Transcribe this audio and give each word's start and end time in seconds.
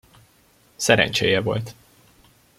Szerencséje 0.75 1.41
volt. 1.41 1.75